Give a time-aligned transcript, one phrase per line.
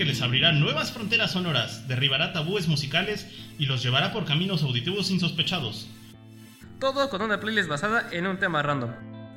[0.00, 3.26] Que les abrirá nuevas fronteras sonoras, derribará tabúes musicales
[3.58, 5.90] y los llevará por caminos auditivos insospechados.
[6.78, 8.92] Todo con una playlist basada en un tema random.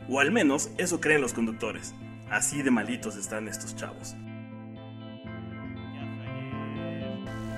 [0.07, 1.93] O al menos eso creen los conductores.
[2.31, 4.15] Así de malitos están estos chavos.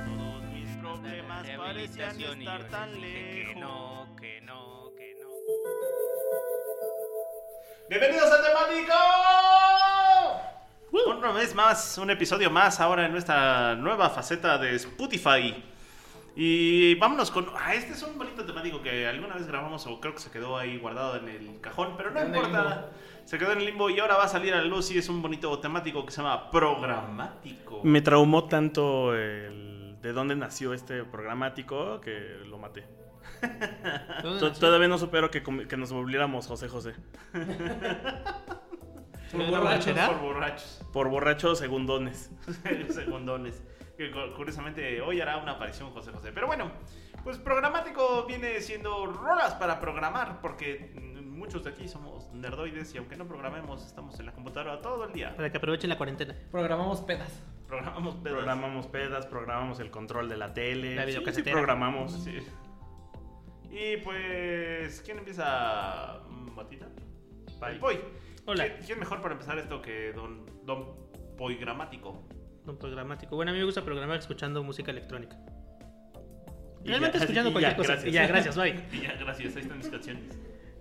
[0.07, 3.53] Todos mis problemas parecían estar tan lejos.
[3.53, 5.29] Que no, que no, que no.
[7.87, 9.14] ¡Bienvenidos a Temático!
[11.25, 15.55] Una vez más, un episodio más ahora en nuestra nueva faceta de Spotify.
[16.35, 17.47] Y vámonos con.
[17.57, 20.55] Ah, este es un bonito temático que alguna vez grabamos o creo que se quedó
[20.55, 22.91] ahí guardado en el cajón, pero no En importa.
[23.25, 25.09] Se quedó en el limbo y ahora va a salir a la luz y es
[25.09, 27.81] un bonito temático que se llama Programático.
[27.83, 32.85] Me traumó tanto el de dónde nació este programático que lo maté.
[34.21, 36.93] To- Todavía no supero que, que nos volviéramos José José.
[39.35, 40.07] ¿Por borrachera?
[40.07, 40.81] Por borrachos.
[40.93, 42.31] Por borrachos segundones.
[42.89, 43.61] segundones.
[43.97, 46.31] Que curiosamente hoy hará una aparición José José.
[46.33, 46.71] Pero bueno,
[47.23, 52.97] pues programático viene siendo rolas para programar, porque mm, muchos de aquí somos nerdoides y
[52.97, 55.35] aunque no programemos, estamos en la computadora todo el día.
[55.35, 56.35] Para que aprovechen la cuarentena.
[56.51, 57.41] Programamos pedas.
[57.67, 58.35] Programamos pedas.
[58.35, 60.95] Programamos pedas, programamos el control de la tele.
[60.95, 61.55] La Sí, sí, videocasetera.
[61.55, 62.11] programamos.
[62.23, 62.37] Sí.
[63.71, 66.19] Y pues, ¿quién empieza?
[66.55, 66.87] ¿Matita?
[67.59, 67.79] Pai.
[67.79, 67.99] Poy.
[68.45, 68.65] Hola.
[68.65, 70.95] ¿Quién, quién mejor para empezar esto que don, don
[71.37, 72.23] Poigramático?
[72.65, 73.35] Un programático.
[73.35, 75.37] Bueno, a mí me gusta programar escuchando música electrónica.
[76.83, 77.91] Y Realmente ya, escuchando y cualquier ya, cosa.
[77.93, 78.09] gracias.
[78.09, 78.85] Y ya, gracias, bye.
[78.93, 80.23] Y ya, gracias, ahí están mis canciones.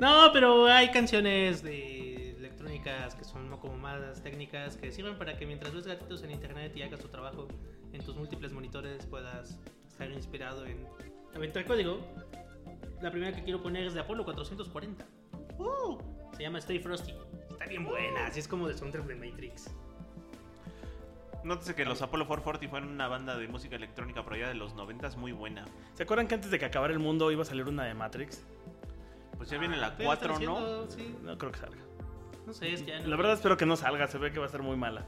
[0.01, 5.47] No, pero hay canciones de electrónicas que son como más técnicas que sirven para que
[5.47, 7.49] mientras ves gatitos en internet y hagas tu trabajo
[7.93, 10.87] en tus múltiples monitores puedas estar inspirado en
[11.35, 12.01] aventar código.
[13.01, 15.07] La primera que quiero poner es de Apolo 440.
[15.59, 15.99] Uh,
[16.37, 17.15] se llama Stay Frosty.
[17.55, 19.71] Está bien buena, así es como de soundtrack de Matrix.
[21.45, 24.75] Nótese que los Apollo 440 fueron una banda de música electrónica por allá de los
[24.75, 25.65] 90 muy buena.
[25.95, 28.43] ¿Se acuerdan que antes de que acabara el mundo iba a salir una de Matrix?
[29.37, 30.91] Pues ya viene la Pero 4, están ¿no?
[30.91, 31.83] Sí, No creo que salga.
[32.47, 34.39] no sé, es que ya no- La verdad espero que no salga, se ve que
[34.39, 35.05] va a ser muy mala.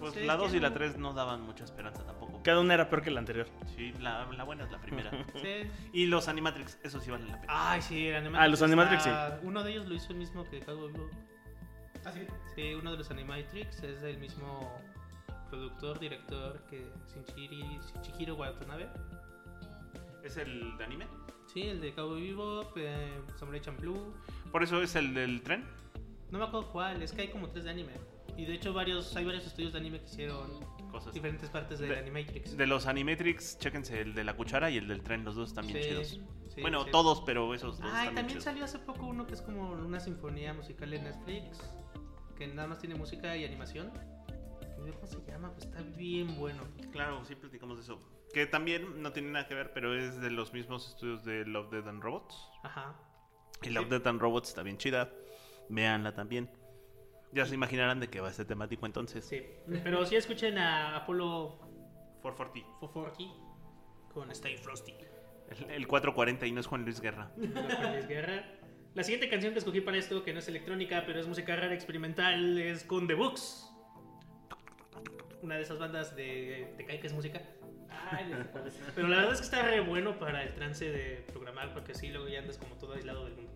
[0.00, 0.74] Pues Sí, la es 2 que y la no.
[0.74, 2.25] 3 no daban mucha esperanza tampoco.
[2.46, 3.48] Cada una era peor que la anterior.
[3.74, 5.10] Sí, la, la buena es la primera.
[5.34, 5.68] Sí.
[5.92, 7.52] y los Animatrix, eso sí vale la pena.
[7.72, 8.44] Ay, sí, el Animatrix.
[8.44, 11.10] Ah, los Animatrix, está- Uno de ellos lo hizo el mismo que Cowboy Bebop.
[12.04, 12.20] ¿Ah, sí?
[12.54, 14.80] Sí, uno de los Animatrix es el mismo
[15.50, 16.86] productor, director que
[18.04, 18.88] Shichihiro Watanabe.
[20.22, 21.06] ¿Es el de anime?
[21.52, 24.14] Sí, el de Cowboy Bebop, eh, Samurai Champloo.
[24.52, 25.64] Por eso es el del tren.
[26.30, 27.92] No me acuerdo cuál, es que hay como tres de anime.
[28.36, 30.48] Y de hecho varios, hay varios estudios de anime que hicieron
[30.98, 31.14] Cosas.
[31.14, 32.56] diferentes partes de, De- Animatrix.
[32.56, 35.82] De los Animatrix, chéquense el de la cuchara y el del tren, los dos también
[35.82, 36.20] Sí, chidos.
[36.54, 36.90] sí, bueno, sí.
[36.90, 38.44] todos, pero esos dos Ah, y también chidos.
[38.44, 41.60] salió hace poco uno que es como una sinfonía musical en Netflix,
[42.36, 43.90] que nada más tiene música y animación.
[44.76, 45.52] ¿Cómo se llama?
[45.52, 46.62] Pues está bien bueno.
[46.92, 48.00] Claro, sí platicamos de eso.
[48.32, 51.70] Que también no tiene nada que ver, pero es de los mismos estudios de Love,
[51.72, 52.36] Dead and Robots.
[52.62, 52.94] Ajá.
[53.62, 55.10] Y Love, Dead and Robots está bien chida.
[55.68, 56.48] Véanla también.
[57.36, 59.26] Ya se imaginarán de qué va este temático entonces.
[59.26, 59.42] Sí.
[59.84, 61.58] Pero sí escuchen a Apolo
[62.22, 62.78] 440.
[62.80, 63.46] 440
[64.14, 64.94] con Stay Frosty.
[65.50, 67.30] El, el 440 y no es Juan Luis Guerra.
[67.36, 68.42] de Juan Luis Guerra.
[68.94, 71.74] La siguiente canción que escogí para esto, que no es electrónica, pero es música rara
[71.74, 73.70] experimental, es con The Books.
[75.42, 76.72] Una de esas bandas de.
[76.78, 77.42] ¿Te cae que es música?
[78.10, 78.80] Ay, no sé cuál es.
[78.94, 82.08] Pero la verdad es que está re bueno para el trance de programar, porque así
[82.08, 83.52] luego ya andas como todo aislado del mundo.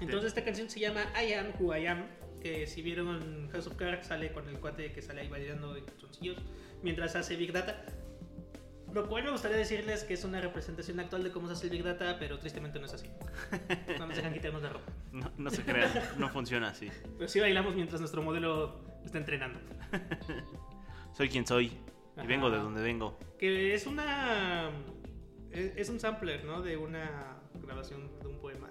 [0.00, 2.06] Entonces, esta canción se llama I Am Who I Am.
[2.42, 5.84] Que si vieron House of Cards, sale con el cuate que sale ahí bailando en
[5.84, 6.38] calzoncillos
[6.82, 7.84] mientras hace Big Data.
[8.92, 11.70] Lo cual me gustaría decirles que es una representación actual de cómo se hace el
[11.70, 13.06] Big Data, pero tristemente no es así.
[13.98, 14.92] No nos dejan quitarnos la ropa.
[15.12, 16.90] No, no se crean, no funciona así.
[17.16, 19.60] Pero sí bailamos mientras nuestro modelo está entrenando.
[21.16, 22.26] Soy quien soy y Ajá.
[22.26, 23.18] vengo de donde vengo.
[23.38, 24.70] Que es una.
[25.52, 26.60] Es un sampler, ¿no?
[26.60, 28.68] De una grabación de un poema.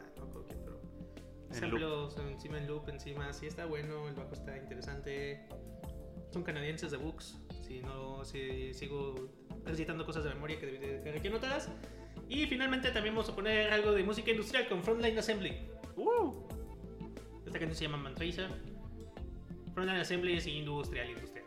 [1.53, 3.31] En Samples encima en loop, encima.
[3.33, 4.07] Sí, está bueno.
[4.07, 5.47] El bajo está interesante.
[6.31, 7.37] Son canadienses de Books.
[7.67, 9.29] Si no, si sigo
[9.65, 11.69] recitando cosas de memoria que debí aquí anotadas.
[12.29, 15.57] Y finalmente también vamos a poner algo de música industrial con Frontline Assembly.
[15.97, 16.33] Uh,
[17.45, 18.49] Esta canción se llama Mantracer.
[19.73, 21.45] Frontline Assembly es industrial, industrial.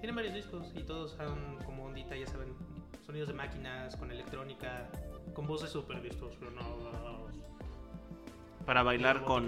[0.00, 2.54] Tienen varios discos y todos son como ondita, ya saben.
[3.04, 4.90] Sonidos de máquinas, con electrónica,
[5.34, 6.77] con voces súper distorsionadas.
[8.68, 9.46] Para bailar con,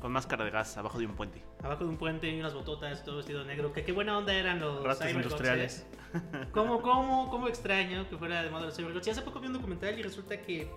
[0.00, 1.40] con máscara de gas abajo de un puente.
[1.62, 3.72] Abajo de un puente y unas bototas, todo vestido negro.
[3.72, 5.86] Que qué buena onda eran los Ratas Cybergods, industriales.
[6.14, 6.46] ¿eh?
[6.50, 9.06] ¿Cómo, cómo, cómo extraño que fuera de moda los Cybergods?
[9.06, 10.68] Y hace poco vi un documental y resulta que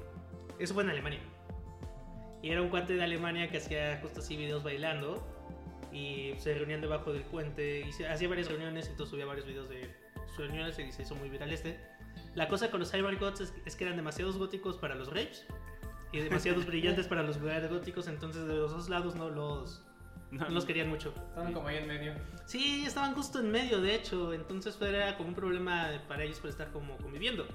[0.59, 1.19] eso fue en Alemania.
[2.44, 5.27] Y era un cuate de Alemania que hacía justo así videos bailando.
[5.92, 7.80] Y se reunían debajo del puente.
[7.88, 9.92] Y se- hacía varias reuniones, entonces subía varios videos de
[10.27, 11.80] sus reuniones y se hizo muy viral este.
[12.36, 15.48] La cosa con los Cybergods es, es que eran demasiados góticos para los rapes.
[16.12, 18.07] Y demasiados brillantes para los lugares góticos.
[18.07, 19.83] Entonces de los dos lados no los,
[20.31, 21.13] no los querían mucho.
[21.30, 22.13] Estaban como ahí en medio.
[22.45, 24.33] Sí, estaban justo en medio, de hecho.
[24.33, 27.45] Entonces era como un problema para ellos por estar como conviviendo.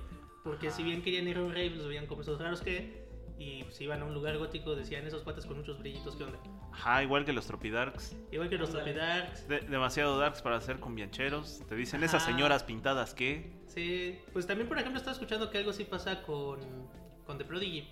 [0.44, 3.00] Porque si bien querían ir a un rave, los veían como esos raros que.
[3.38, 6.38] Y si iban a un lugar gótico, decían esos cuates con muchos brillitos, ¿qué onda?
[6.72, 8.14] Ajá, igual que los Tropidarks.
[8.30, 8.70] Igual que los.
[8.70, 9.48] Tropidarks.
[9.48, 11.62] De- demasiado darks para hacer cumbiancheros.
[11.68, 12.32] Te dicen esas Ajá.
[12.32, 13.52] señoras pintadas que.
[13.66, 16.60] Sí, pues también, por ejemplo, estaba escuchando que algo así pasa con,
[17.24, 17.88] con The Prodigy.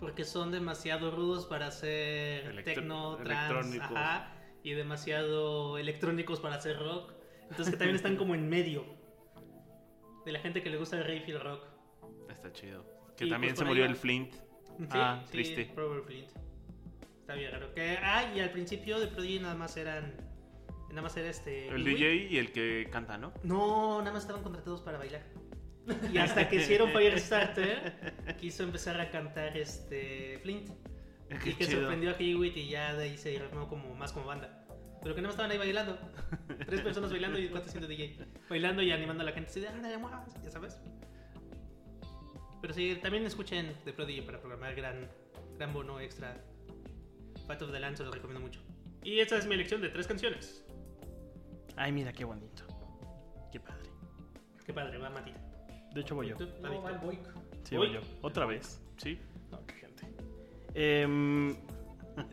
[0.00, 6.78] Porque son demasiado rudos para hacer Electro- techno, trans, ajá, y demasiado electrónicos para hacer
[6.78, 7.12] rock.
[7.42, 8.84] Entonces que también están como en medio
[10.24, 11.64] de la gente que le gusta el rave y el rock.
[12.30, 12.84] Está chido.
[13.16, 14.32] Que Y, también pues, se murió el Flint.
[14.34, 15.72] Sí, Ah, sí, triste.
[15.74, 16.28] Robert Flint.
[17.20, 17.74] Está bien raro.
[17.74, 20.14] Que, ah, y al principio de Prodigy nada más eran.
[20.90, 21.68] Nada más era este.
[21.68, 21.84] El.
[21.84, 23.32] DJ y el que canta, ¿no?
[23.42, 25.22] No, nada más estaban contratados para bailar.
[26.12, 30.70] Y hasta que hicieron Firestarter, quiso empezar a cantar este Flint.
[31.42, 31.80] Qué y que chido.
[31.80, 34.64] sorprendió a Hewitt y ya de ahí se armó como más como banda.
[35.02, 35.98] Pero que más estaban ahí bailando.
[36.66, 38.18] Tres personas bailando y cuate siendo DJ.
[38.48, 40.80] Bailando y animando a la gente así de "Ándale, muevas", ya sabes.
[42.60, 45.08] Pero sí, también escuchen The Prodigy para programar gran,
[45.56, 46.36] gran bono extra.
[47.46, 48.60] Fight of the Land se los recomiendo mucho.
[49.04, 50.64] Y esta es mi elección de tres canciones.
[51.76, 52.64] Ay, mira qué bonito.
[53.52, 53.88] Qué padre.
[54.66, 55.40] Qué padre, va Matita.
[55.94, 56.36] De hecho, voy yo.
[56.36, 56.78] ¿Tú, No, David?
[56.84, 57.20] va el Boic.
[57.64, 57.88] Sí, Voy.
[57.88, 58.00] voy yo.
[58.22, 58.80] Otra vez.
[58.96, 59.18] Sí.
[59.50, 60.06] No, qué gente.
[60.74, 61.56] Em,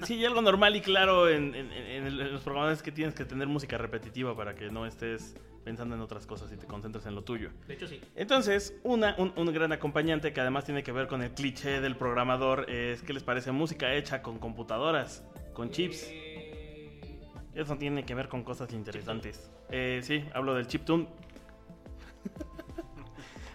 [0.04, 2.92] sí, y algo normal y claro en, en- en el- en los programas es que
[2.92, 6.68] tienes que tener música repetitiva para que no estés pensando en otras cosas y te
[6.68, 7.50] concentres en lo tuyo.
[7.68, 8.00] De hecho, sí.
[8.16, 11.96] Entonces, una, un, un gran acompañante que además tiene que ver con el cliché del
[11.96, 15.24] programador es que les parece música hecha con computadoras,
[15.54, 16.08] con chips.
[16.12, 17.20] Eh,
[17.56, 19.50] Eso tiene que ver con cosas interesantes.
[19.72, 21.08] Eh, sí, hablo del chiptune.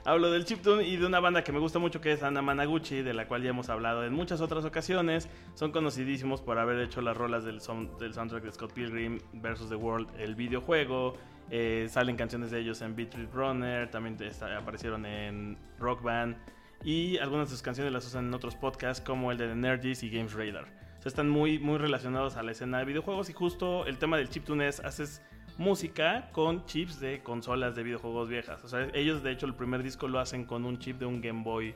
[0.04, 3.02] hablo del chiptune y de una banda que me gusta mucho que es Anna Managuchi,
[3.02, 5.28] de la cual ya hemos hablado en muchas otras ocasiones.
[5.54, 9.68] Son conocidísimos por haber hecho las rolas del, sound- del soundtrack de Scott Pilgrim vs.
[9.68, 11.16] The World, el videojuego.
[11.50, 14.16] Eh, salen canciones de ellos en Beat Runner, también
[14.56, 16.36] aparecieron en Rock Band.
[16.84, 20.10] Y algunas de sus canciones las usan en otros podcasts como el de The y
[20.10, 20.64] Games Radar.
[20.98, 24.16] O sea, están muy, muy relacionados a la escena de videojuegos y justo el tema
[24.18, 25.22] del chiptune es haces
[25.60, 28.64] música con chips de consolas de videojuegos viejas.
[28.64, 31.20] O sea, ellos de hecho el primer disco lo hacen con un chip de un
[31.20, 31.74] Game Boy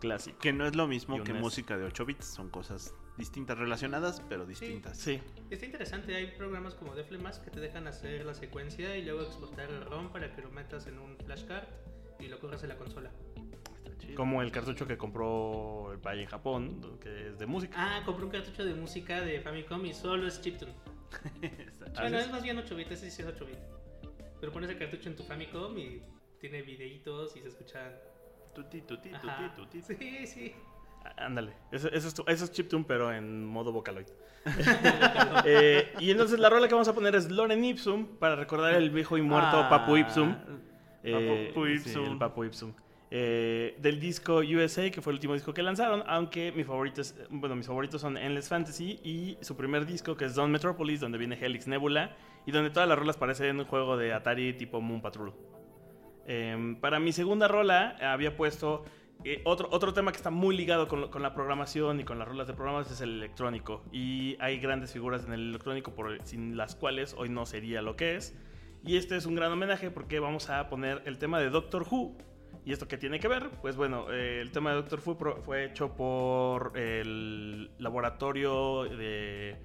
[0.00, 0.38] clásico.
[0.38, 2.26] Que no es lo mismo que música de 8 bits.
[2.26, 4.98] Son cosas distintas, relacionadas, pero distintas.
[4.98, 5.18] Sí,
[5.48, 9.70] Está interesante, hay programas como Deflemas que te dejan hacer la secuencia y luego exportar
[9.70, 11.64] el ROM para que lo metas en un flashcard
[12.20, 13.10] y lo corras en la consola.
[13.76, 14.14] Está chido.
[14.14, 17.74] como el cartucho que compró el Valle en Japón, que es de música.
[17.78, 20.74] Ah, compré un cartucho de música de Famicom y solo es chiptune.
[21.94, 22.30] Bueno, es?
[22.30, 23.58] más bien 8 bits, ese sí es 8 bits.
[24.40, 26.02] Pero pones el cartucho en tu Famicom y
[26.40, 27.92] tiene videitos y se escuchan.
[28.54, 29.82] Tuti, tuti, tuti, tuti.
[29.82, 30.54] Sí, sí.
[31.04, 34.06] Á- Ándale, eso, eso es, eso es chiptune pero en modo Vocaloid.
[35.44, 38.90] Eh, y entonces la rola que vamos a poner es Loren Ipsum para recordar el
[38.90, 40.34] viejo y muerto Ah, Papu Ipsum.
[41.02, 42.12] Eh, Papu sí, Ipsum.
[42.12, 42.72] el Papu Ipsum.
[43.14, 47.14] Eh, del disco USA, que fue el último disco que lanzaron, aunque mi favorito es-
[47.28, 51.18] bueno, mis favoritos son Endless Fantasy y su primer disco que es Dawn Metropolis, donde
[51.18, 52.16] viene Helix Nebula
[52.46, 55.34] y donde todas las rolas parecen un juego de Atari tipo Moon Patrol.
[56.26, 58.84] Em, para mi segunda rola había puesto
[59.24, 62.46] eh, otro, otro tema que está muy ligado con la programación y con las rolas
[62.46, 63.84] de programas es el electrónico.
[63.92, 67.94] Y hay grandes figuras en el electrónico por, sin las cuales hoy no sería lo
[67.94, 68.34] que es.
[68.84, 72.16] Y este es un gran homenaje porque vamos a poner el tema de Doctor Who.
[72.64, 73.50] ¿Y esto qué tiene que ver?
[73.60, 79.56] Pues bueno, eh, el tema de Doctor Who fue hecho por el laboratorio de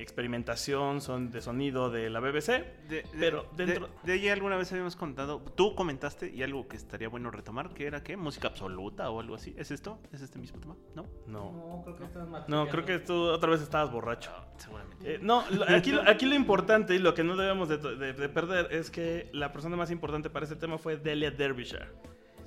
[0.00, 2.48] experimentación son de sonido de la BBC.
[2.48, 6.68] De, de- Pero de- dentro- de, ella alguna vez habíamos contado, tú comentaste y algo
[6.68, 9.54] que estaría bueno retomar, que era qué, música absoluta o algo así.
[9.58, 9.98] ¿Es esto?
[10.12, 10.76] ¿Es este mismo tema?
[10.94, 11.06] ¿No?
[11.26, 11.52] No.
[11.52, 12.48] No, creo que estás más.
[12.48, 14.30] No, creo que tú otra vez estabas borracho.
[14.56, 15.14] Seguramente.
[15.14, 18.12] Eh, no, lo- aquí, lo- aquí lo importante y lo que no debemos de, de-
[18.12, 21.86] de perder es que la persona más importante para este tema fue Delia Derbyshire.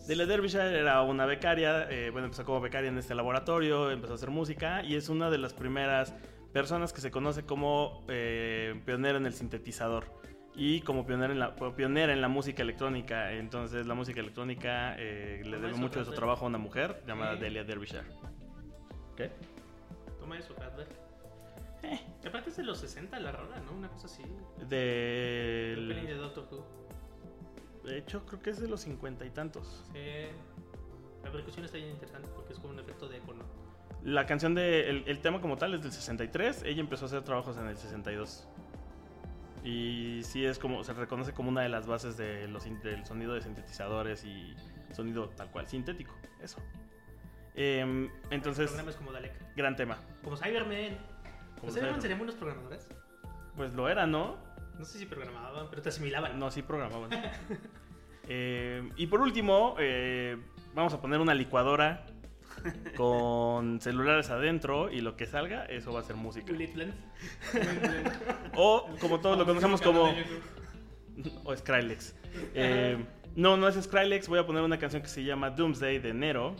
[0.07, 4.15] Delia Derbyshire era una becaria, eh, bueno, empezó como becaria en este laboratorio, empezó a
[4.15, 6.13] hacer música y es una de las primeras
[6.53, 10.05] personas que se conoce como eh, pionera en el sintetizador
[10.55, 13.31] y como pionera en la, pionera en la música electrónica.
[13.33, 17.33] Entonces la música electrónica eh, le debe mucho de su trabajo a una mujer llamada
[17.35, 17.39] Sí.
[17.41, 18.03] Delia Derbyshire.
[19.17, 19.31] ¿Qué?
[20.19, 20.87] Toma eso, Cadver.
[21.83, 21.99] Eh.
[22.25, 23.73] Aparte es de los 60 la rola, ¿no?
[23.73, 24.23] Una cosa así.
[24.69, 26.65] Del- El opening de Doctor Who.
[27.83, 29.83] De hecho, creo que es de los cincuenta y tantos.
[29.91, 30.27] Sí.
[31.23, 33.43] La percusión está bien interesante porque es como un efecto de eco, ¿no?
[34.03, 34.89] La canción de.
[34.89, 36.63] El, el tema como tal es del 63.
[36.63, 38.47] Ella empezó a hacer trabajos en el 62.
[39.63, 40.83] Y sí es como.
[40.83, 44.53] Se reconoce como una de las bases de los, del sonido de sintetizadores y
[44.91, 46.13] sonido tal cual, sintético.
[46.41, 46.61] Eso.
[47.55, 49.55] Em, entonces, como Dalek.
[49.55, 49.97] gran tema.
[50.23, 50.97] Como Cyberman.
[51.55, 52.01] Como ¿Los Cyberman.
[52.01, 52.89] serían buenos programadores?
[53.55, 54.37] Pues lo era, ¿no?
[54.77, 56.37] No sé si programaban, pero te asimilaban.
[56.37, 57.09] No, sí programaban.
[58.29, 60.37] Eh, y por último, eh,
[60.73, 62.05] vamos a poner una licuadora
[62.95, 66.53] con celulares adentro y lo que salga, eso va a ser música.
[68.55, 70.13] O como todos lo conocemos como...
[71.43, 72.15] o Skrillex.
[72.53, 72.97] Eh,
[73.35, 74.27] no, no es Skrillex.
[74.27, 76.55] Voy a poner una canción que se llama Doomsday de Nero,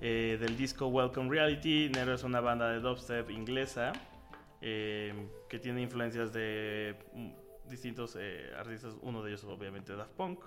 [0.00, 1.90] eh, del disco Welcome Reality.
[1.94, 3.92] Nero es una banda de dubstep inglesa
[4.60, 5.12] eh,
[5.48, 8.16] que tiene influencias de mm, distintos
[8.56, 8.94] artistas.
[9.02, 10.40] Uno de ellos, obviamente, Daft Punk.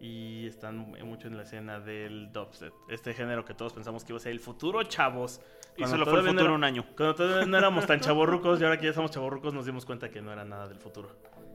[0.00, 2.72] Y están mucho en la escena del dubstep.
[2.88, 5.40] Este género que todos pensamos que iba a ser el futuro, chavos.
[5.76, 6.84] Y Cuando solo fue el no futuro era- un año.
[6.96, 10.08] Cuando todavía no éramos tan chavorrucos y ahora que ya somos chavorrucos nos dimos cuenta
[10.08, 11.10] que no era nada del futuro.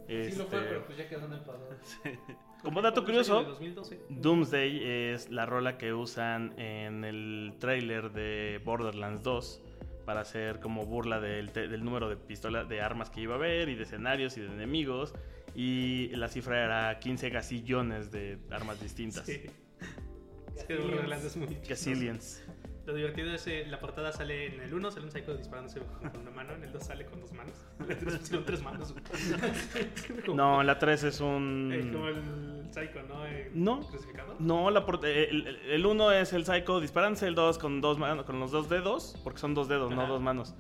[0.07, 1.69] Sí lo fue, Este, pero pues ya quedó en el pasado.
[2.61, 3.99] Como dato serie curioso, de 2012.
[4.09, 4.83] Doomsday
[5.13, 9.61] es la rola que usan en el tráiler de Borderlands 2
[10.05, 13.37] para hacer como burla del, te- del número de pistolas de armas que iba a
[13.37, 15.13] haber y de escenarios y de enemigos
[15.55, 19.25] y la cifra era 15 gasillones de armas distintas.
[19.25, 19.41] Sí.
[20.55, 22.41] Es que es muy Gazillions.
[22.85, 26.17] Lo divertido es eh, la portada sale en el 1 sale un psycho disparándose con
[26.21, 27.55] una mano, en el 2 sale con dos manos.
[27.81, 28.95] En el 3 pusieron tres manos.
[30.33, 31.71] No, la 3 es eh, como un...
[31.73, 33.25] el psycho, ¿no?
[33.25, 33.81] Eh, No.
[33.81, 34.35] Crucificado.
[34.39, 37.81] No, la port- eh, el, el- el uno es el Psycho disparándose, el 2 con,
[37.81, 40.09] dos con los dos dedos, porque son dos dedos, no Ajá.
[40.11, 40.55] dos manos.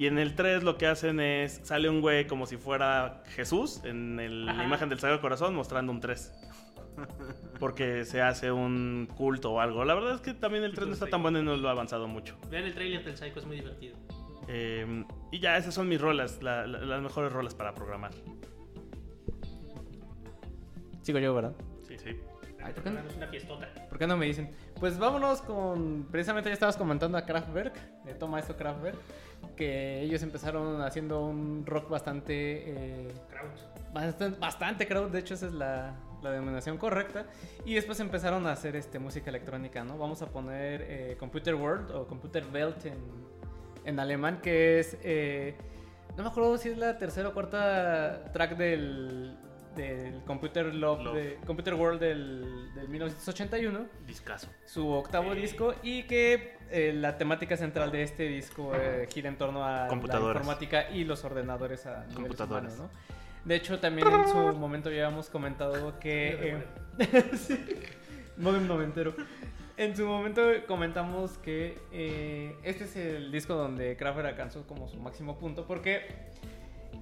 [0.00, 3.82] Y en el 3 lo que hacen es, sale un güey como si fuera Jesús
[3.84, 6.32] en el- la imagen del Sagrado Corazón mostrando un 3.
[7.60, 9.84] Porque se hace un culto o algo.
[9.84, 11.72] La verdad es que también el 3 no está tan bueno y no lo ha
[11.72, 12.38] avanzado mucho.
[12.50, 13.94] Vean el trailer del psycho, es muy divertido.
[14.48, 18.12] Eh, y ya, esas son mis rolas, la- la- las mejores rolas para programar.
[21.02, 21.52] Sigo yo, ¿verdad?
[21.86, 22.16] Sí, sí.
[22.62, 23.00] Ay, ¿por qué no?
[23.00, 23.68] Es una fiestota.
[23.90, 24.50] ¿Por qué no me dicen?
[24.78, 26.06] Pues vámonos con.
[26.10, 28.96] Precisamente ya estabas comentando a Kraftwerk, de Toma esto Kraftwerk,
[29.56, 32.64] que ellos empezaron haciendo un rock bastante.
[32.66, 33.08] eh,
[33.92, 37.26] bastante, bastante crowd, de hecho esa es la, la denominación correcta.
[37.64, 39.98] Y después empezaron a hacer este, música electrónica, ¿no?
[39.98, 42.98] Vamos a poner eh, Computer World o Computer Welt en,
[43.84, 44.96] en alemán, que es...
[45.02, 45.56] eh,
[46.16, 49.38] no me acuerdo si es la tercera o cuarta track del,
[49.76, 51.14] del Computer Love, Love.
[51.16, 54.48] de- Computer World del, del 1981 Discaso.
[54.66, 59.36] su octavo disco y que eh, la temática central de este disco eh, gira en
[59.36, 62.74] torno a la informática y los ordenadores a Computadoras.
[62.74, 63.20] humanos, ¿no?
[63.44, 66.58] De hecho, también en su momento ya habíamos comentado que...
[66.98, 67.58] eh, sí,
[68.36, 69.14] modem noventero.
[69.76, 74.98] En su momento comentamos que eh, este es el disco donde Kraftwerk alcanzó como su
[75.00, 76.06] máximo punto porque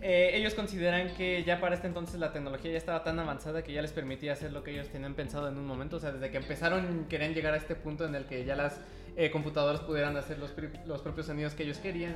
[0.00, 3.72] eh, ellos consideran que ya para este entonces la tecnología ya estaba tan avanzada que
[3.72, 5.96] ya les permitía hacer lo que ellos tenían pensado en un momento.
[5.96, 8.80] O sea, desde que empezaron querían llegar a este punto en el que ya las
[9.16, 10.54] eh, computadoras pudieran hacer los,
[10.86, 12.14] los propios sonidos que ellos querían.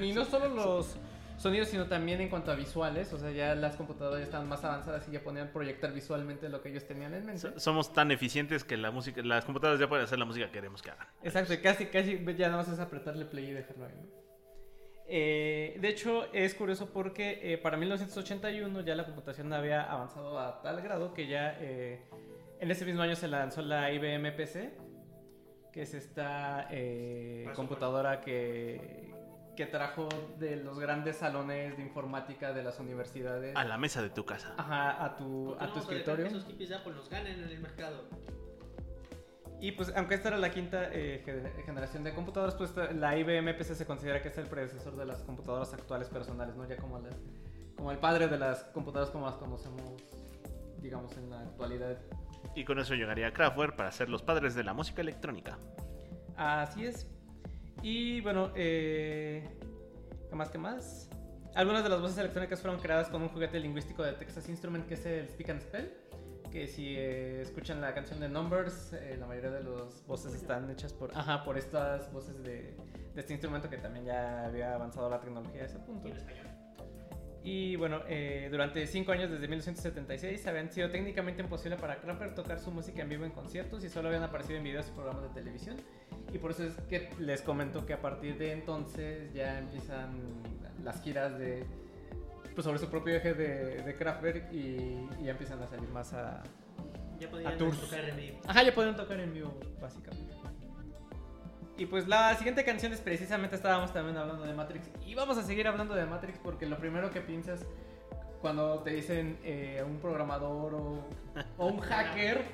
[0.00, 0.96] Y, y no solo los
[1.38, 3.12] sonidos, sino también en cuanto a visuales.
[3.12, 6.62] O sea, ya las computadoras ya estaban más avanzadas y ya podían proyectar visualmente lo
[6.62, 7.40] que ellos tenían en mente.
[7.40, 10.52] So- Somos tan eficientes que la música, las computadoras ya pueden hacer la música que
[10.52, 11.08] queremos que hagan.
[11.24, 14.21] Exacto, casi, casi ya nada más es apretarle play y dejarlo ahí, ¿no?
[15.14, 20.62] Eh, de hecho, es curioso porque eh, para 1981 ya la computación había avanzado a
[20.62, 22.00] tal grado que ya eh,
[22.60, 24.72] en ese mismo año se lanzó la IBM PC,
[25.70, 29.12] que es esta eh, computadora que,
[29.54, 34.08] que trajo de los grandes salones de informática de las universidades A la mesa de
[34.08, 34.54] tu casa.
[34.56, 36.26] ajá, a tu, ¿Por qué a no tu vamos a dejar que escritorio.
[36.26, 38.08] esos hippies de Apple nos ganen en el mercado?
[39.62, 43.54] Y pues, aunque esta era la quinta eh, gener- generación de computadoras, pues la IBM
[43.54, 46.68] PC se considera que es el predecesor de las computadoras actuales personales, ¿no?
[46.68, 47.10] Ya como, la-
[47.76, 50.02] como el padre de las computadoras como las conocemos,
[50.80, 51.96] digamos, en la actualidad.
[52.56, 55.56] Y con eso llegaría Kraftwerk para ser los padres de la música electrónica.
[56.36, 57.06] Así es.
[57.82, 59.48] Y bueno, eh,
[60.28, 60.50] ¿qué más?
[60.50, 61.08] ¿Qué más?
[61.54, 64.94] Algunas de las voces electrónicas fueron creadas con un juguete lingüístico de Texas Instrument que
[64.94, 65.92] es el Speak and Spell,
[66.52, 70.70] Que si eh, escuchan la canción de Numbers, eh, la mayoría de las voces están
[70.70, 72.76] hechas por, ajá, por estas voces de,
[73.14, 76.10] de este instrumento que también ya había avanzado la tecnología a ese punto.
[77.44, 82.60] Y bueno, eh, durante cinco años desde 1976 habían sido técnicamente imposible para Crapper tocar
[82.60, 85.28] su música en vivo en conciertos y solo habían aparecido en videos y programas de
[85.30, 85.76] televisión.
[86.32, 90.20] Y por eso es que les comento que a partir de entonces ya empiezan
[90.84, 91.64] las giras de
[92.54, 94.56] pues sobre su propio eje de, de Kraftwerk y,
[95.20, 96.42] y ya empiezan a salir más a...
[97.18, 97.80] Ya podían A tours.
[97.80, 98.38] tocar en vivo.
[98.46, 100.34] Ajá, ya pueden tocar en vivo, básicamente.
[101.78, 104.90] Y pues la siguiente canción es precisamente estábamos también hablando de Matrix.
[105.06, 107.64] Y vamos a seguir hablando de Matrix porque lo primero que piensas
[108.40, 111.08] cuando te dicen eh, un programador o,
[111.58, 112.44] o un hacker,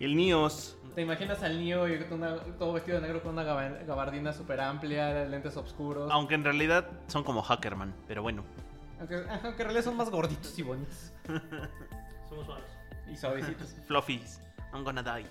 [0.00, 0.76] El Nios.
[0.94, 5.24] te imaginas al Neo una- todo vestido de negro con una gaba- gabardina súper amplia,
[5.24, 6.10] lentes oscuros.
[6.12, 8.44] Aunque en realidad son como Hackerman, pero bueno.
[9.02, 11.12] Aunque, en realidad son más gorditos y bonitos.
[12.28, 12.70] Somos suaves.
[13.10, 13.74] Y suavecitos.
[13.88, 14.40] Fluffies,
[14.72, 15.26] I'm gonna die.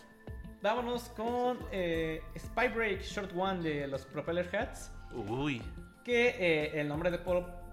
[0.62, 4.92] Vámonos con eh, Spy Break Short One de los Propeller Hats.
[5.14, 5.62] Uy.
[6.04, 7.20] Que eh, el nombre de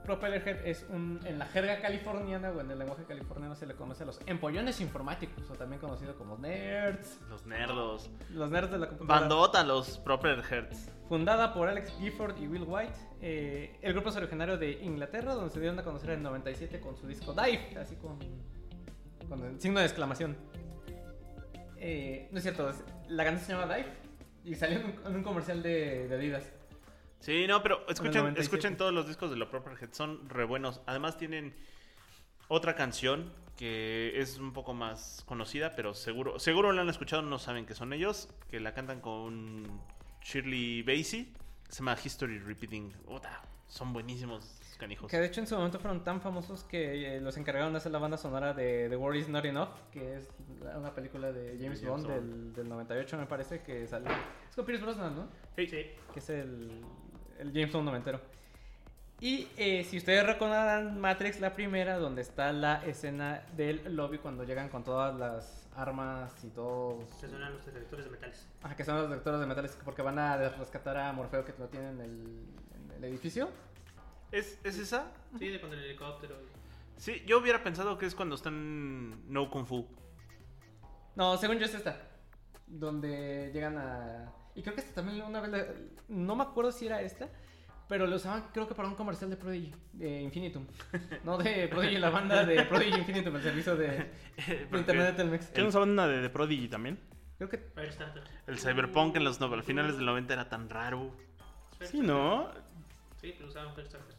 [0.05, 3.75] Pro- Propellerhead es un, en la jerga californiana o en el lenguaje californiano se le
[3.75, 7.21] conoce a los empollones informáticos o también conocido como nerds.
[7.29, 8.11] Los nerdos.
[8.31, 9.21] Los nerds de la computadora.
[9.21, 10.91] Bandota, los Proper Hertz.
[11.09, 12.93] Fundada por Alex Gifford y Will White.
[13.21, 16.81] eh, el grupo es originario de Inglaterra, donde se dieron a conocer en el 97
[16.81, 18.19] con su disco Dive, así con,
[19.29, 20.37] con el signo de exclamación.
[21.77, 22.71] Eh, no es cierto,
[23.09, 23.89] la canción se llama Dive
[24.45, 26.45] y salió en un, en un comercial de, de Adidas.
[27.21, 28.41] Sí, no, pero En escuchen, el 97.
[28.43, 30.81] escuchen todos los discos de los Proper Heads, son re buenos.
[30.87, 31.55] Además tienen
[32.49, 37.39] otra canción que es un poco más conocida, pero seguro seguro la han escuchado, no
[37.41, 39.67] saben que son ellos, que la cantan con
[40.23, 41.33] Shirley Bassey,
[41.69, 42.93] se llama History Repeating.
[43.05, 45.11] Puta, son buenísimos canijos.
[45.11, 47.91] Que de hecho en su momento fueron tan famosos que eh, los encargaron de hacer
[47.91, 50.29] la banda sonora de The War Is Not Enough, que es
[50.63, 52.07] la- una película de James, Bond.
[52.07, 54.09] Del, del 98 me parece, que salió...
[54.49, 55.29] Es con Pierce Brosnan, ¿no?
[55.57, 55.67] Sí.
[55.67, 56.81] Que es el,
[57.39, 58.21] el James Bond noventero.
[59.21, 64.45] Y eh, si ustedes recordarán Matrix, la primera, donde está la escena del lobby cuando
[64.45, 67.09] llegan con todas las armas y todos...
[67.19, 68.47] Se suenan los detectores de metales.
[68.63, 71.67] Ah, que son los detectores de metales porque van a rescatar a Morfeo que lo
[71.67, 73.49] tiene en el, en el edificio.
[74.31, 75.07] ¿Es, ¿Es esa?
[75.37, 76.37] Sí, de con el helicóptero.
[76.97, 79.87] Sí, yo hubiera pensado que es cuando están No Kung Fu.
[81.17, 81.97] No, según yo es esta.
[82.67, 84.33] Donde llegan a.
[84.59, 85.51] Y creo que esta también una vez.
[85.51, 85.67] la-
[86.09, 87.29] No me acuerdo si era esta.
[87.89, 90.67] Pero lo usaban, creo que para un comercial de Prodigy, de Infinitum.
[91.25, 94.11] No de Prodigy, la banda de Prodigy Infinitum, el servicio de,
[94.73, 95.47] internet de Telmex.
[95.47, 96.99] ¿Qué no saben una de, de Prodigy también?
[97.39, 97.63] Creo que.
[98.47, 101.13] El Cyberpunk en los no- al finales del 90 era tan raro.
[101.81, 102.51] Sí, ¿no?
[103.21, 104.15] Sí, pero usaban Firestarter.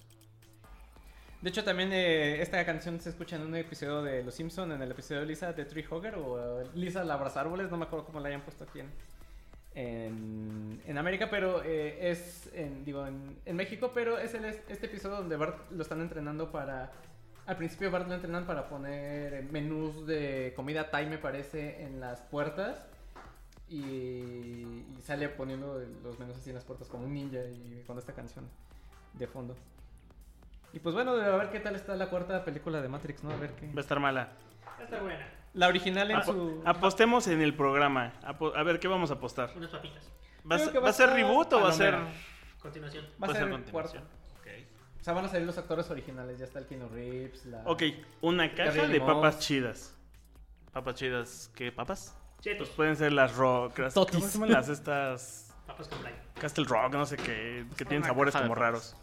[1.41, 4.81] De hecho, también eh, esta canción se escucha en un episodio de Los Simpson en
[4.81, 7.85] el episodio de Lisa de Tree Hugger o eh, Lisa la abraza árboles, no me
[7.85, 8.91] acuerdo cómo la hayan puesto aquí en,
[9.79, 15.37] en, América, pero eh, es en, digo en México, pero es el, este episodio donde
[15.37, 16.91] Bart lo están entrenando para
[17.45, 21.99] al principio Bart lo entrenan para poner eh, menús de comida Thai me parece en
[21.99, 22.85] las puertas
[23.69, 27.97] y, y sale poniendo los menús así en las puertas como un ninja y con
[27.97, 28.45] esta canción
[29.13, 29.55] de fondo.
[30.73, 33.31] Y pues bueno, a ver qué tal está la cuarta película de Matrix, ¿no?
[33.31, 33.67] A ver qué.
[33.67, 34.29] Va a estar mala.
[34.81, 35.27] Está buena.
[35.53, 36.61] La original en Apo- su.
[36.65, 38.13] Apostemos en el programa.
[38.23, 39.51] Apo- a ver, ¿qué vamos a apostar?
[39.55, 40.03] Unas papitas.
[40.49, 41.95] ¿Va, a ser- va va a a estar reboot o va a ser.?
[42.61, 43.05] Continuación.
[43.21, 44.03] Va a ser ser continuación.
[44.99, 46.37] O sea, van a salir los actores originales.
[46.37, 47.45] Ya está el Keanu Reeves.
[47.45, 47.61] La...
[47.65, 47.83] Ok,
[48.21, 49.95] una caja de papas chidas.
[50.73, 52.15] Papas chidas, ¿qué papas?
[52.41, 52.67] Chetos.
[52.67, 53.79] Pues pueden ser las rock.
[53.79, 54.15] las- Totis.
[54.17, 55.55] ¿Cómo se llaman las estas?
[55.65, 55.99] Papas con.
[56.39, 57.65] Castle Rock, no sé qué.
[57.77, 58.95] Que tienen sabores como raros.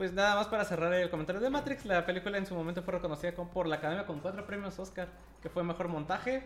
[0.00, 1.84] Pues nada más para cerrar el comentario de Matrix.
[1.84, 5.08] La película en su momento fue reconocida con- por la academia con cuatro premios Oscar:
[5.42, 6.42] que fue mejor montaje,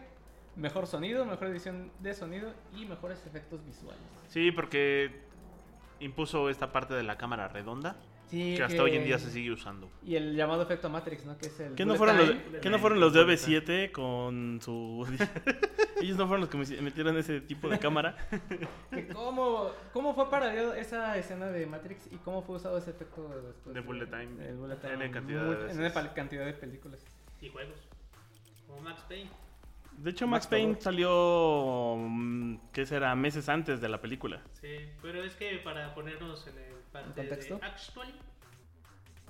[0.56, 4.02] mejor sonido, mejor edición de sonido y mejores efectos visuales.
[4.26, 5.20] Sí, porque
[6.00, 7.94] impuso esta parte de la cámara redonda
[8.26, 9.90] Sí, que hasta hoy en día se sigue usando.
[10.04, 11.36] Y el llamado efecto Matrix, ¿no?
[11.38, 11.74] Que es el.
[11.74, 12.30] ¿Qué no fueron los.
[12.60, 15.06] ¿qué no fueron los de OV7 con su...
[16.00, 18.16] Ellos no fueron los que me- metieron ese tipo de cámara.
[18.90, 23.28] Que ¿Cómo, ¿Cómo fue parodiado esa escena de Matrix y cómo fue usado ese efecto
[23.46, 23.74] después?
[23.74, 24.48] De bullet time.
[24.48, 25.10] El bullet N time.
[25.10, 25.96] cantidad de Muy- veces.
[25.96, 27.04] En cantidad de películas.
[27.40, 27.78] Y juegos.
[28.66, 29.30] Como Max Payne.
[29.98, 31.96] De hecho, Max Max Payne salió...
[31.98, 33.14] mm, ¿Qué será?
[33.14, 34.42] Meses antes de la película.
[34.60, 37.58] Sí, pero es que para ponernos en el parte ¿En contexto?
[37.58, 38.14] de Actually,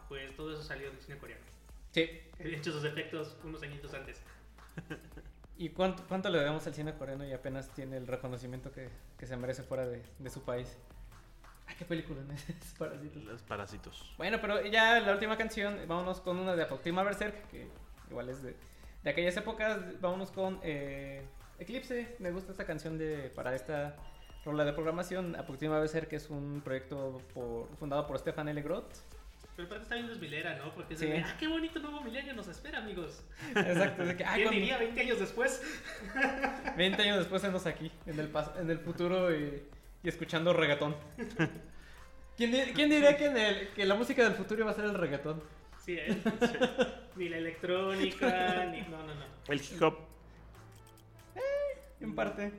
[0.08, 1.42] pues todo eso salió del cine coreano.
[1.92, 2.10] Sí.
[2.38, 4.20] He hecho sus efectos unos añitos antes.
[5.56, 9.26] ¿Y cuánto, cuánto le damos al cine coreano y apenas tiene el reconocimiento que, que
[9.26, 10.76] se merece fuera de, de su país?
[11.66, 12.34] Ay, qué película, ¿no?
[12.34, 13.24] Es Parásitos.
[13.24, 14.14] Los parásitos.
[14.18, 17.68] Bueno, pero ya la última canción, vámonos con una de Apoctima Berserk, que
[18.10, 18.56] igual es de,
[19.04, 21.22] de aquellas épocas, vámonos con eh,
[21.58, 22.16] Eclipse.
[22.18, 23.94] Me gusta esta canción de para esta
[24.44, 25.36] rola de programación.
[25.36, 28.60] Aproxima debe ser que es un proyecto por- fundado por Stefan L.
[28.62, 28.92] Groth.
[29.56, 30.74] Pero aparte está bien desvilera, ¿no?
[30.74, 31.06] Porque es Sí.
[31.06, 33.22] de, ah, qué bonito nuevo milenio nos espera, amigos.
[33.54, 35.62] Exacto, de que, ah, ¿Quién diría 20 años después?
[36.76, 39.62] 20 años después estamos aquí, en el, pas- en el futuro y,
[40.02, 40.96] y escuchando reggaetón.
[42.36, 44.86] ¿Quién, di- quién diría que, en el- que la música del futuro iba a ser
[44.86, 45.40] el reggaetón?
[45.84, 46.20] Sí, ¿eh?
[47.16, 48.80] Ni la electrónica, ni.
[48.82, 49.24] No, no, no.
[49.48, 49.98] El hip hop.
[52.00, 52.52] En parte.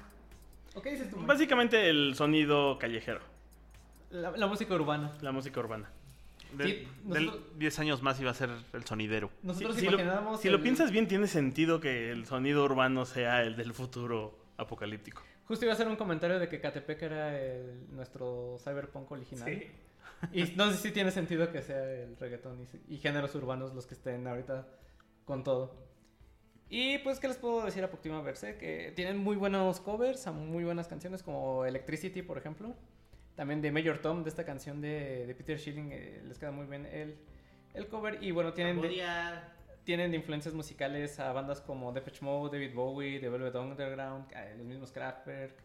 [0.73, 1.17] ¿O qué dices tú?
[1.25, 3.21] Básicamente el sonido callejero,
[4.09, 5.11] La, la música urbana.
[5.21, 5.89] la música urbana.
[6.53, 9.29] De- Sí, del nosotros- 10 años más iba a ser el sonidero.
[9.43, 13.05] Nosotros Si, si lo, si lo el- piensas bien, tiene sentido que el sonido urbano
[13.05, 15.21] sea el del futuro apocalíptico.
[15.47, 19.47] Justo iba a hacer un comentario de que Catepec era el- nuestro cyberpunk original.
[19.49, 19.67] Sí.
[20.31, 23.85] Y no sé si tiene sentido que sea el reggaetón y, y géneros urbanos los
[23.85, 24.67] que estén ahorita
[25.25, 25.85] con todo.
[26.69, 28.57] Y pues, ¿qué les puedo decir a Poctima Verse?
[28.57, 32.75] Que tienen muy buenos covers a muy buenas canciones como Electricity, por ejemplo.
[33.35, 36.65] También de Major Tom, de esta canción de, de Peter Schilling, eh, les queda muy
[36.65, 37.17] bien el,
[37.73, 38.23] el cover.
[38.23, 39.03] Y bueno, tienen de,
[39.83, 44.55] tienen de influencias musicales a bandas como Depeche Mode, David Bowie, The Velvet Underground, eh,
[44.57, 45.55] los mismos Kraftwerk,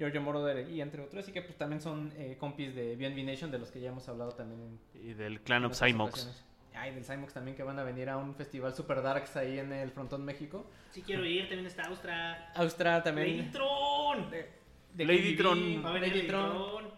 [0.00, 1.22] Giorgio Moroder y entre otros.
[1.22, 4.08] Así que pues también son eh, compis de BNB Nation, de los que ya hemos
[4.08, 6.44] hablado también en Y del clan of Cymox.
[6.74, 9.72] Ay, del Cymox también que van a venir a un festival super darks ahí en
[9.72, 10.70] el Frontón México.
[10.90, 12.50] Sí quiero ir, también está Austra.
[12.54, 13.36] Austria también.
[13.38, 14.30] Ladytron.
[14.30, 14.50] de-
[14.94, 15.58] de Ladytron.
[15.58, 16.48] KBB, Va a venir Ladytron.
[16.48, 16.90] Ladytron.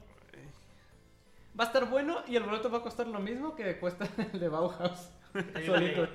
[1.59, 4.39] Va a estar bueno y el boleto va a costar lo mismo que cuesta el
[4.41, 5.11] de Bauhaus.
[5.67, 6.09] Solito.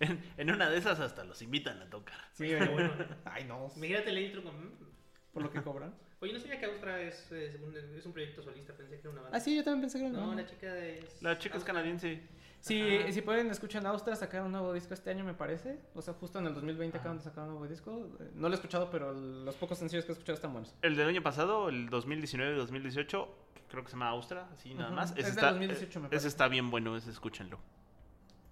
[0.00, 2.16] En, en una de esas hasta los invitan a tocar.
[2.32, 2.92] Sí, Pero bueno.
[3.26, 3.70] Ay, no.
[3.76, 4.93] Imagínate Ladytron con.
[5.34, 5.92] Por lo que cobran.
[6.20, 9.10] Oye, no sabía que Austra es, es, un, es un proyecto solista, pensé que era
[9.10, 9.36] una banda.
[9.36, 11.22] Ah, sí, yo también pensé que era No, una- la chica es.
[11.22, 12.22] La chica es canadiense.
[12.60, 13.12] Sí, Ajá.
[13.12, 15.78] si pueden, escuchan Austra sacar un nuevo disco este año, me parece.
[15.94, 18.08] O sea, justo en el 2020 acaban de sacar un nuevo disco.
[18.20, 20.74] Eh, No lo he escuchado, pero los pocos sencillos que he escuchado están buenos.
[20.80, 23.28] El del año pasado, el 2019-2018,
[23.68, 25.10] creo que se llama Austra, así nada más.
[25.10, 26.28] Es Ese del está, 2018 me ese parece.
[26.28, 27.58] está bien bueno, ese escúchenlo.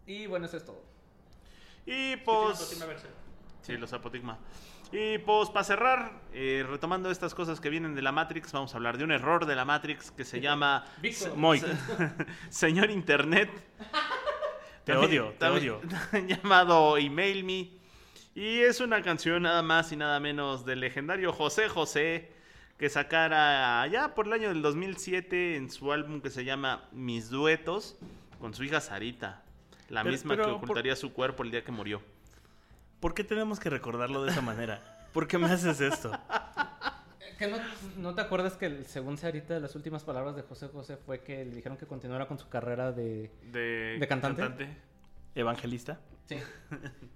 [0.07, 0.83] Y bueno, eso es todo.
[1.87, 2.79] Y pues...
[3.63, 4.39] Sí, los apotigma.
[4.93, 8.77] Y pues para cerrar, eh, retomando estas cosas que vienen de la Matrix, vamos a
[8.77, 10.85] hablar de un error de la Matrix que se llama.
[11.37, 11.65] Moik,
[12.51, 13.51] Señor Internet.
[14.85, 16.27] te También- odio, te también- odio.
[16.27, 17.71] llamado Email Me.
[18.35, 22.33] Y es una canción nada más y nada menos del legendario José José
[22.79, 27.31] que sacara ya por el año del 2007 en su álbum que se llama Mis
[27.31, 27.97] Duetos
[28.41, 29.43] con su hija Sarita,
[29.89, 32.03] la Pero- misma que por- ocultaría su cuerpo el día que murió.
[33.03, 34.81] ¿Por qué tenemos que recordarlo de esa manera?
[35.13, 36.13] ¿Por qué me haces esto?
[37.37, 37.57] ¿Que no,
[37.97, 41.45] no te acuerdas que el- según Sarita, las últimas palabras de José José fue que
[41.45, 43.33] le dijeron que continuara con su carrera de...
[43.51, 44.69] De, ¿De cantante?
[45.35, 45.99] ¿Evangelista?
[46.27, 46.37] Sí.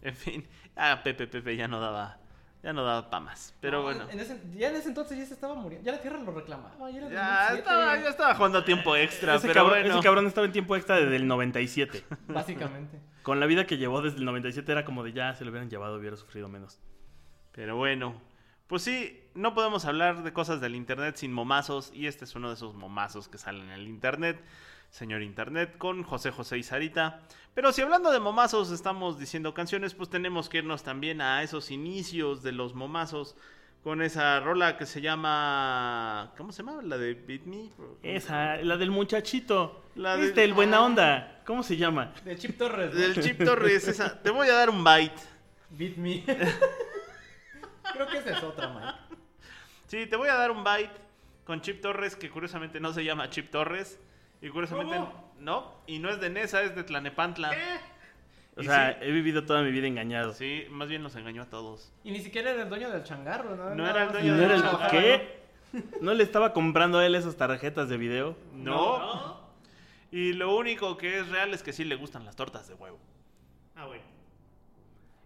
[0.00, 2.18] En fin, ah, Pepe Pepe ya no daba,
[2.62, 3.52] ya no daba para más.
[3.60, 5.84] Pero No, bueno, en ese- ya en ese entonces ya se estaba muriendo.
[5.84, 6.70] Ya la Tierra lo reclamaba.
[6.92, 9.94] Ya, era ya 2007, estaba, ya estaba jugando a tiempo extra, Ese pero cabrón, bueno.
[9.96, 12.04] ese cabrón estaba en tiempo extra desde el 97.
[12.28, 13.00] Básicamente.
[13.28, 15.68] Con la vida que llevó desde el 97 era como de ya, se lo hubieran
[15.68, 16.80] llevado, hubiera sufrido menos.
[17.52, 18.18] Pero bueno,
[18.68, 22.48] pues sí, no podemos hablar de cosas del internet sin momazos y este es uno
[22.48, 24.42] de esos momazos que salen en el internet,
[24.88, 27.20] señor internet, con José José y Sarita.
[27.52, 31.70] Pero si hablando de momazos estamos diciendo canciones, pues tenemos que irnos también a esos
[31.70, 33.36] inicios de los momazos
[33.84, 36.32] con esa rola que se llama...
[36.38, 36.80] ¿Cómo se llama?
[36.82, 37.68] La de Beat Me.
[38.02, 39.84] Esa, la del muchachito.
[39.94, 41.37] La de- este, el buena onda.
[41.48, 42.12] ¿Cómo se llama?
[42.26, 42.92] De Chip Torres.
[42.92, 43.00] ¿no?
[43.00, 44.20] Del Chip Torres, esa.
[44.20, 45.14] Te voy a dar un bite.
[45.70, 46.22] Beat Me.
[47.94, 49.16] Creo que esa es otra, Mike.
[49.86, 50.92] Sí, te voy a dar un bite
[51.46, 53.98] con Chip Torres, que curiosamente no se llama Chip Torres.
[54.42, 55.32] Y curiosamente ¿Cómo?
[55.40, 55.72] no.
[55.86, 57.50] Y no es de Nesa, es de Tlanepantla.
[58.54, 59.06] O Y sea, sí.
[59.06, 60.34] he vivido toda mi vida engañado.
[60.34, 61.90] Sí, más bien nos engañó a todos.
[62.04, 63.74] Y ni siquiera era el dueño del changarro, ¿no?
[63.74, 64.90] No era el dueño ¿No del changarro.
[64.90, 65.38] ¿Qué?
[66.02, 68.36] ¿No le estaba comprando a él esas tarjetas de video?
[68.52, 69.37] No.
[70.10, 72.98] Y lo único que es real es que sí le gustan las tortas de huevo.
[73.76, 74.02] Ah, bueno.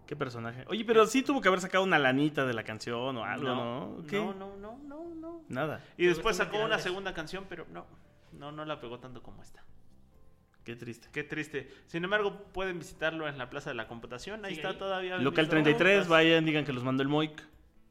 [0.06, 0.64] ¿Qué personaje?
[0.68, 4.04] Oye, pero sí tuvo que haber sacado una lanita de la canción o algo, ¿no?
[4.08, 4.18] ¿Qué?
[4.18, 5.42] no, no, no, no, no.
[5.48, 5.82] Nada.
[5.96, 7.86] Y después sacó una segunda canción, pero no.
[8.32, 9.64] No, no la pegó tanto como esta.
[10.64, 11.08] Qué triste.
[11.12, 11.70] Qué triste.
[11.86, 14.44] Sin embargo, pueden visitarlo en la Plaza de la Computación.
[14.44, 14.78] Ahí Sigue está ahí.
[14.78, 15.16] todavía.
[15.18, 16.08] Local Mis 33, tortas.
[16.08, 17.42] vayan, digan que los mandó el Moik.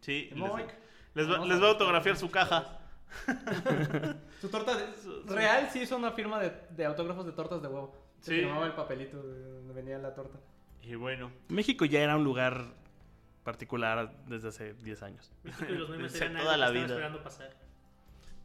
[0.02, 0.74] Sí, El les, Moik.
[1.16, 2.80] les va, les a va a autografiar su caja.
[4.42, 4.86] Su torta de...
[5.28, 7.96] Real sí hizo una firma de, de autógrafos de tortas de huevo.
[8.20, 8.40] Se Sí.
[8.42, 10.40] firmaba el papelito de donde venía la torta.
[10.84, 12.66] Y bueno, México ya era un lugar
[13.44, 15.32] particular desde hace 10 años.
[15.44, 16.86] México y los memes eran toda la vida.
[16.86, 17.50] esperando pasar.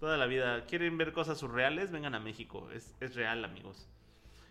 [0.00, 0.64] toda la vida.
[0.66, 1.92] ¿Quieren ver cosas surreales?
[1.92, 2.70] Vengan a México.
[2.72, 3.88] Es, es real, amigos.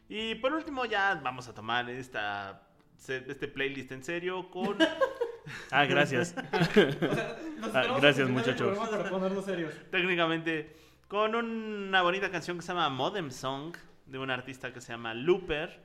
[0.10, 2.62] Y por último, ya vamos a tomar esta
[3.08, 4.78] este playlist en serio con...
[5.72, 6.36] Ah, gracias.
[7.74, 8.78] Ah, gracias, muchachos.
[9.10, 9.74] Ponernos serios.
[9.90, 10.76] técnicamente
[11.08, 15.14] con una bonita canción que se llama Modem Song de un artista que se llama
[15.14, 15.80] Looper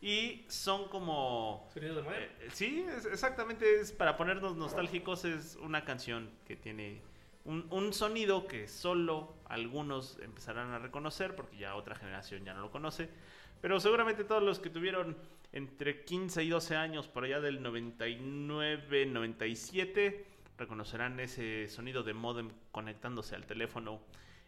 [0.00, 2.22] y son como Sonido de modem.
[2.22, 7.02] eh, sí es- exactamente es para ponernos nostálgicos es una canción que tiene
[7.46, 12.70] un, sonido que solo algunos empezarán a reconocer porque ya otra generación ya no lo
[12.70, 13.08] conoce
[13.60, 15.16] pero seguramente todos los que tuvieron
[15.52, 20.26] entre 15 y 12 años por allá del 99 97
[20.58, 24.00] reconocerán ese sonido de modem conectándose al teléfono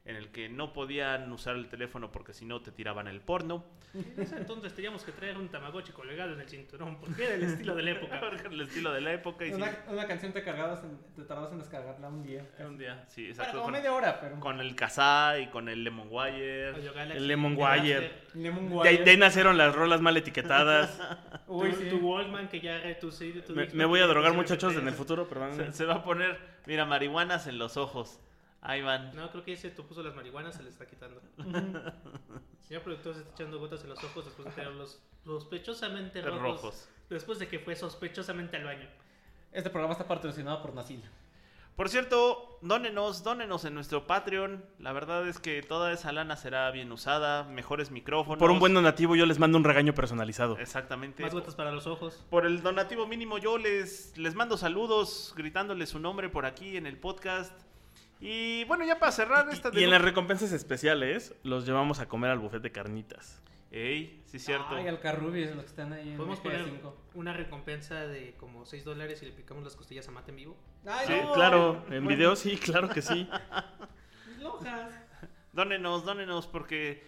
[0.08, 3.62] en el que no podían usar el teléfono porque si no te tiraban el porno.
[3.94, 7.42] En ese entonces teníamos que traer un Tamagotchi colgado en el cinturón, porque era el
[7.44, 8.20] estilo de la época.
[8.50, 11.52] El estilo de la época y sí, Una, una canción te cargabas en- te tardabas
[11.52, 12.46] en descargarla un día.
[12.60, 13.52] un día, sí, exacto.
[13.52, 14.40] como Con, media hora, pero.
[14.40, 16.70] con el Kazaa y con el Lemon Wire.
[16.70, 18.12] El Lemon de Wire.
[18.34, 19.04] Lemon De ahí, Wire.
[19.04, 20.98] de ahí nacieron las rolas mal etiquetadas.
[21.46, 21.88] Uy, tu, sí.
[21.90, 24.80] tu Walkman que ya tu tu Me, me voy a drogar, muchachos, MP3.
[24.80, 25.72] en el futuro, Se, perdón.
[25.74, 28.20] se va a poner, mira, marihuanas en los ojos.
[28.60, 29.14] Ahí van.
[29.14, 31.20] No, creo que ese tú puso las marihuanas, se le está quitando.
[32.66, 36.88] Señor productor se está echando gotas en los ojos después de tenerlos sospechosamente rojos, Rojos.
[37.08, 38.88] Después de que fue sospechosamente al baño.
[39.52, 41.02] Este programa está patrocinado por Nasil.
[41.78, 44.64] Por cierto, dónenos, dónenos en nuestro Patreon.
[44.80, 48.40] La verdad es que toda esa lana será bien usada, mejores micrófonos.
[48.40, 50.58] Por un buen donativo yo les mando un regaño personalizado.
[50.58, 51.22] Exactamente.
[51.22, 52.24] Más gotas para los ojos.
[52.30, 56.84] Por el donativo mínimo yo les, les mando saludos gritándoles su nombre por aquí en
[56.84, 57.52] el podcast.
[58.20, 62.30] Y bueno, ya para cerrar esta Y en las recompensas especiales los llevamos a comer
[62.30, 63.40] al buffet de carnitas.
[63.70, 64.66] Ey, sí cierto.
[64.70, 68.82] Ay, alcarrubias, los que están ahí en Podemos poner 5 una recompensa de como 6
[68.84, 70.56] dólares y le picamos las costillas a Mate en vivo.
[70.86, 71.32] Ay, Sí, no.
[71.34, 73.28] claro, en video sí, claro que sí.
[74.40, 74.92] Lojas.
[75.52, 77.02] Dónenos, dónenos porque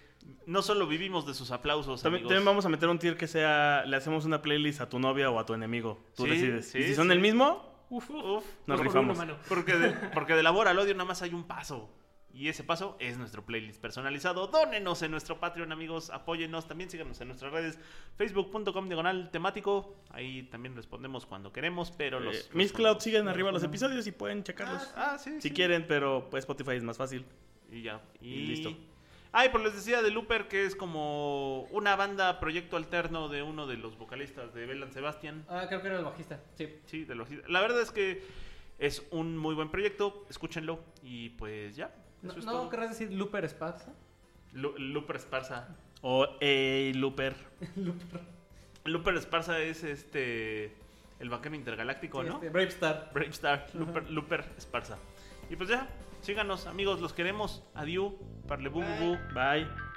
[0.46, 3.96] no solo vivimos de sus aplausos, También, vamos a meter un tier que sea, le
[3.96, 6.04] hacemos una playlist a tu novia o a tu enemigo.
[6.16, 6.70] Tú Sí, decides.
[6.70, 7.12] sí, y si son sí.
[7.12, 8.44] el mismo, Uf, uf.
[8.66, 9.18] nos por rifamos.
[9.18, 9.36] uno.
[9.48, 11.90] Porque de, porque del amor al odio nada más hay un paso.
[12.32, 14.46] Y ese paso es nuestro playlist personalizado.
[14.46, 16.10] Dónenos en nuestro Patreon, amigos.
[16.10, 16.68] Apóyennos.
[16.68, 17.76] También síganos en nuestras redes.
[18.16, 19.96] Facebook.com diagonal temático.
[20.10, 21.90] Ahí también respondemos cuando queremos.
[21.90, 22.36] Pero los.
[22.36, 23.02] Eh, los Miss Cloud mandamos.
[23.02, 24.92] siguen arriba los episodios y pueden checarlos.
[24.94, 25.32] Ah, sí.
[25.40, 25.50] si sí.
[25.50, 27.26] quieren, pero pues, Spotify es más fácil.
[27.68, 28.00] Y ya.
[28.20, 28.76] Y, Y listo.
[29.32, 33.66] Ay, pues les decía de Looper que es como una banda proyecto alterno de uno
[33.68, 35.44] de los vocalistas de Belan Sebastian.
[35.48, 36.40] Ah, creo que era el bajista.
[36.56, 36.68] Sí.
[36.86, 37.28] Sí, de los...
[37.48, 38.22] La verdad es que
[38.78, 40.26] es un muy buen proyecto.
[40.28, 40.80] Escúchenlo.
[41.02, 41.94] Y pues ya.
[42.22, 43.92] No, es no querrás decir Looper Sparza.
[44.52, 45.68] Lu- Looper Esparza.
[46.02, 47.36] O Ey, Looper.
[48.84, 50.72] Looper Esparza es este.
[51.20, 52.34] El vaquero intergaláctico, Sí, ¿no?
[52.36, 53.10] este, Brave Star.
[53.12, 53.66] Brave Star.
[53.74, 54.98] Looper, Looper Esparza.
[55.50, 55.86] Y pues ya.
[56.20, 57.00] Síganos, amigos.
[57.00, 57.62] Los queremos.
[57.74, 58.12] Adiós.
[58.46, 59.34] Parle bu, bu, bu.
[59.34, 59.89] Bye.